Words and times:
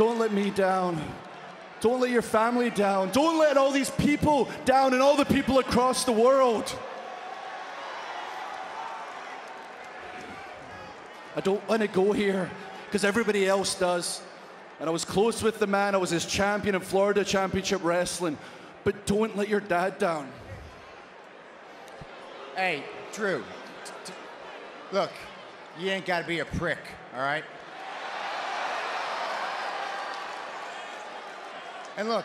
Don't 0.00 0.18
let 0.18 0.32
me 0.32 0.48
down. 0.48 0.98
Don't 1.82 2.00
let 2.00 2.08
your 2.08 2.22
family 2.22 2.70
down. 2.70 3.10
Don't 3.10 3.38
let 3.38 3.58
all 3.58 3.70
these 3.70 3.90
people 3.90 4.48
down 4.64 4.94
and 4.94 5.02
all 5.02 5.14
the 5.14 5.26
people 5.26 5.58
across 5.58 6.04
the 6.04 6.12
world. 6.12 6.74
I 11.36 11.42
don't 11.42 11.68
want 11.68 11.82
to 11.82 11.86
go 11.86 12.12
here 12.12 12.50
because 12.86 13.04
everybody 13.04 13.46
else 13.46 13.74
does. 13.74 14.22
And 14.78 14.88
I 14.88 14.90
was 14.90 15.04
close 15.04 15.42
with 15.42 15.58
the 15.58 15.66
man. 15.66 15.94
I 15.94 15.98
was 15.98 16.08
his 16.08 16.24
champion 16.24 16.76
in 16.76 16.80
Florida 16.80 17.22
Championship 17.22 17.84
Wrestling. 17.84 18.38
But 18.84 19.04
don't 19.04 19.36
let 19.36 19.50
your 19.50 19.60
dad 19.60 19.98
down. 19.98 20.32
Hey, 22.56 22.84
Drew. 23.12 23.44
Look, 24.92 25.10
you 25.78 25.90
ain't 25.90 26.06
got 26.06 26.22
to 26.22 26.26
be 26.26 26.38
a 26.38 26.46
prick, 26.46 26.78
all 27.14 27.20
right? 27.20 27.44
And 32.00 32.08
look, 32.08 32.24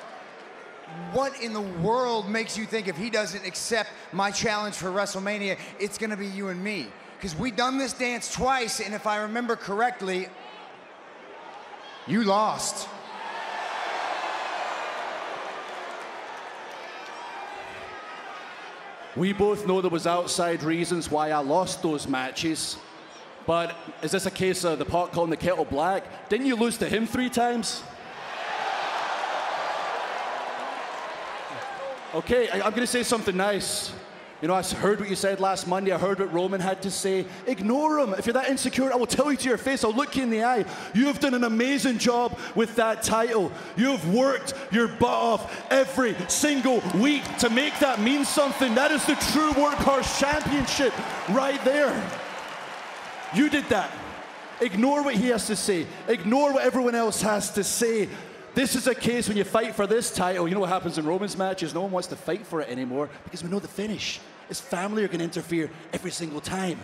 what 1.11 1.41
in 1.41 1.51
the 1.51 1.59
world 1.59 2.29
makes 2.29 2.57
you 2.57 2.65
think 2.65 2.87
if 2.87 2.95
he 2.95 3.09
doesn't 3.09 3.45
accept 3.45 3.89
my 4.13 4.31
challenge 4.31 4.75
for 4.75 4.87
WrestleMania, 4.87 5.57
it's 5.81 5.97
to 6.11 6.15
be 6.15 6.27
you 6.27 6.47
and 6.47 6.63
me? 6.63 6.87
Because 7.17 7.35
we 7.35 7.51
done 7.51 7.77
this 7.77 7.91
dance 7.91 8.33
twice, 8.33 8.79
and 8.79 8.93
if 8.93 9.05
I 9.05 9.17
remember 9.17 9.57
correctly, 9.57 10.29
you 12.07 12.23
lost. 12.23 12.87
We 19.17 19.33
both 19.33 19.67
know 19.67 19.81
there 19.81 19.91
was 19.91 20.07
outside 20.07 20.63
reasons 20.63 21.11
why 21.11 21.31
I 21.31 21.39
lost 21.39 21.83
those 21.83 22.07
matches. 22.07 22.77
But 23.45 23.75
is 24.01 24.11
this 24.11 24.25
a 24.25 24.31
case 24.31 24.63
of 24.63 24.79
the 24.79 24.85
pot 24.85 25.11
calling 25.11 25.31
the 25.31 25.35
kettle 25.35 25.65
black? 25.65 26.29
Didn't 26.29 26.45
you 26.45 26.55
lose 26.55 26.77
to 26.77 26.87
him 26.87 27.05
three 27.05 27.29
times? 27.29 27.83
Okay, 32.15 32.47
I, 32.47 32.65
am 32.65 32.71
going 32.71 32.75
to 32.75 32.87
say 32.87 33.03
something 33.03 33.35
nice. 33.35 33.91
You 34.41 34.47
know, 34.47 34.53
I 34.53 34.63
heard 34.63 35.01
what 35.01 35.09
you 35.09 35.17
said 35.17 35.41
last 35.41 35.67
Monday. 35.67 35.91
I 35.91 35.97
heard 35.97 36.19
what 36.19 36.31
Roman 36.31 36.61
had 36.61 36.81
to 36.83 36.91
say. 36.91 37.25
Ignore 37.45 37.99
him. 37.99 38.13
If 38.13 38.25
you're 38.25 38.33
that 38.35 38.47
insecure, 38.47 38.93
I 38.93 38.95
will 38.95 39.05
tell 39.05 39.29
you 39.29 39.37
to 39.37 39.49
your 39.49 39.57
face. 39.57 39.83
I'll 39.83 39.91
look 39.91 40.15
you 40.15 40.23
in 40.23 40.29
the 40.29 40.41
eye. 40.41 40.63
You 40.93 41.07
have 41.07 41.19
done 41.19 41.33
an 41.33 41.43
amazing 41.43 41.97
job 41.97 42.39
with 42.55 42.73
that 42.77 43.03
title. 43.03 43.51
You 43.75 43.91
have 43.91 44.07
worked 44.13 44.53
your 44.71 44.87
butt 44.87 45.09
off 45.09 45.65
every 45.69 46.15
single 46.29 46.81
week 47.01 47.23
to 47.39 47.49
make 47.49 47.77
that 47.79 47.99
mean 47.99 48.23
something. 48.23 48.75
That 48.75 48.91
is 48.91 49.05
the 49.05 49.15
true 49.15 49.51
Workhorse 49.51 50.17
Championship 50.17 50.93
right 51.35 51.61
there. 51.65 51.91
You 53.33 53.49
did 53.49 53.65
that. 53.65 53.91
Ignore 54.61 55.03
what 55.03 55.15
he 55.15 55.27
has 55.29 55.47
to 55.47 55.55
say. 55.57 55.85
Ignore 56.07 56.53
what 56.53 56.63
everyone 56.63 56.95
else 56.95 57.21
has 57.21 57.49
to 57.51 57.63
say. 57.65 58.07
This 58.55 58.73
is 58.77 58.87
a 58.87 58.95
case 58.95 59.27
when 59.27 59.35
you 59.35 59.43
fight 59.43 59.75
for 59.75 59.85
this 59.85 60.15
title. 60.15 60.47
You 60.47 60.53
know 60.53 60.61
what 60.61 60.69
happens 60.69 60.97
in 60.97 61.05
Roman's 61.05 61.37
matches? 61.37 61.73
No 61.73 61.81
one 61.81 61.91
wants 61.91 62.07
to 62.07 62.15
fight 62.15 62.47
for 62.47 62.61
it 62.61 62.69
anymore 62.69 63.09
because 63.25 63.43
we 63.43 63.49
know 63.49 63.59
the 63.59 63.67
finish. 63.67 64.21
His 64.47 64.61
family 64.61 65.03
are 65.03 65.07
going 65.07 65.19
to 65.19 65.25
interfere 65.25 65.69
every 65.91 66.11
single 66.11 66.39
time. 66.39 66.79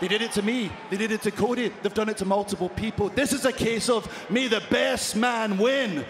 They 0.00 0.06
did 0.06 0.22
it 0.22 0.30
to 0.32 0.42
me. 0.42 0.70
They 0.90 0.96
did 0.96 1.10
it 1.10 1.22
to 1.22 1.32
Cody. 1.32 1.72
They've 1.82 1.92
done 1.92 2.08
it 2.08 2.18
to 2.18 2.24
multiple 2.24 2.68
people. 2.68 3.08
This 3.08 3.32
is 3.32 3.44
a 3.44 3.52
case 3.52 3.88
of 3.88 4.08
may 4.30 4.46
the 4.46 4.62
best 4.70 5.16
man 5.16 5.58
win. 5.58 6.04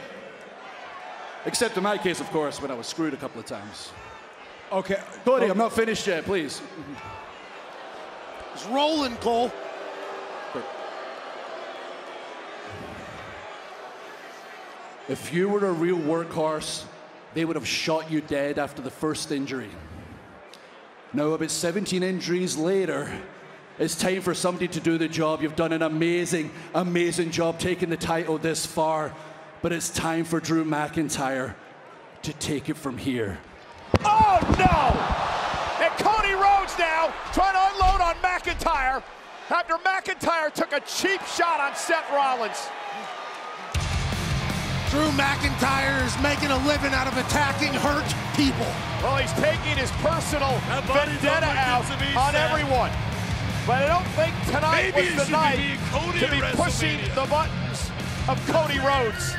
Except 1.46 1.76
in 1.78 1.82
my 1.82 1.96
case, 1.96 2.20
of 2.20 2.28
course, 2.30 2.60
when 2.60 2.70
I 2.70 2.74
was 2.74 2.86
screwed 2.86 3.14
a 3.14 3.16
couple 3.16 3.40
of 3.40 3.46
times. 3.46 3.92
Okay. 4.70 5.00
Cody, 5.24 5.46
I'm 5.46 5.58
not 5.58 5.72
finished 5.72 6.06
yet, 6.06 6.24
please. 6.24 6.60
It's 8.54 8.66
rolling, 8.66 9.16
Cole. 9.16 9.50
If 15.08 15.32
you 15.32 15.48
were 15.48 15.66
a 15.66 15.72
real 15.72 15.98
workhorse, 15.98 16.84
they 17.34 17.44
would 17.44 17.56
have 17.56 17.66
shot 17.66 18.10
you 18.10 18.20
dead 18.20 18.58
after 18.58 18.82
the 18.82 18.90
first 18.90 19.32
injury. 19.32 19.70
Now, 21.12 21.28
about 21.28 21.50
17 21.50 22.02
injuries 22.02 22.56
later, 22.56 23.12
it's 23.78 23.96
time 23.96 24.22
for 24.22 24.32
somebody 24.32 24.68
to 24.68 24.80
do 24.80 24.98
the 24.98 25.08
job. 25.08 25.42
You've 25.42 25.56
done 25.56 25.72
an 25.72 25.82
amazing, 25.82 26.50
amazing 26.74 27.32
job 27.32 27.58
taking 27.58 27.90
the 27.90 27.96
title 27.96 28.38
this 28.38 28.64
far, 28.64 29.12
but 29.60 29.72
it's 29.72 29.90
time 29.90 30.24
for 30.24 30.40
Drew 30.40 30.64
McIntyre 30.64 31.54
to 32.22 32.32
take 32.34 32.68
it 32.68 32.76
from 32.76 32.96
here. 32.96 33.38
Oh 34.04 34.38
no! 34.56 35.84
And 35.84 35.92
Cody 35.98 36.32
Rhodes 36.32 36.78
now 36.78 37.12
trying 37.32 37.54
to 37.54 37.74
unload 37.74 38.00
on 38.00 38.14
McIntyre 38.22 39.02
after 39.50 39.74
McIntyre 39.74 40.52
took 40.52 40.72
a 40.72 40.80
cheap 40.80 41.20
shot 41.26 41.60
on 41.60 41.74
Seth 41.74 42.08
Rollins. 42.12 42.68
Drew 44.92 45.08
McIntyre 45.12 46.04
is 46.04 46.12
making 46.22 46.50
a 46.50 46.66
living 46.66 46.92
out 46.92 47.06
of 47.06 47.16
attacking 47.16 47.72
hurt 47.72 48.04
people. 48.36 48.68
Well, 49.00 49.16
he's 49.16 49.32
taking 49.40 49.78
his 49.80 49.90
personal 50.04 50.52
vendetta 50.84 51.46
out 51.46 51.90
on 52.14 52.36
everyone. 52.36 52.90
But 53.66 53.84
I 53.84 53.86
don't 53.88 54.06
think 54.12 54.34
tonight 54.52 54.92
Maybe 54.94 55.08
it 55.08 55.14
was 55.14 55.24
the 55.24 55.32
night 55.32 55.56
being 55.56 55.78
Cody 55.88 56.18
to 56.20 56.30
be 56.30 56.40
pushing 56.62 57.00
the 57.14 57.24
buttons 57.24 57.90
of 58.28 58.36
Cody 58.52 58.80
Rhodes. 58.80 59.32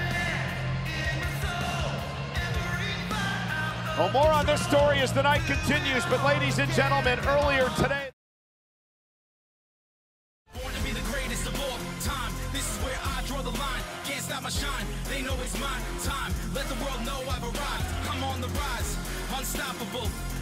Well, 3.95 4.09
more 4.11 4.33
on 4.33 4.47
this 4.47 4.65
story 4.65 5.01
as 5.01 5.13
the 5.13 5.21
night 5.21 5.41
continues. 5.45 6.03
But 6.05 6.25
ladies 6.25 6.57
and 6.57 6.71
gentlemen, 6.71 7.19
earlier 7.27 7.69
today. 7.77 8.12
Time. 12.03 12.33
This 12.51 12.67
is 12.67 12.77
where 12.83 12.99
I 12.99 13.23
draw 13.25 13.41
the 13.41 13.55
line. 13.55 13.83
Can't 14.03 14.21
stop 14.21 14.43
my 14.43 14.49
shine. 14.49 14.85
They 15.09 15.21
know 15.21 15.35
it's 15.41 15.57
my 15.59 15.77
time. 16.03 16.33
Let 16.53 16.67
the 16.67 16.75
world 16.83 16.99
know 17.05 17.19
I've 17.31 17.43
arrived. 17.43 17.87
I'm 18.11 18.23
on 18.23 18.41
the 18.41 18.49
rise. 18.49 18.97
Unstoppable. 19.37 20.32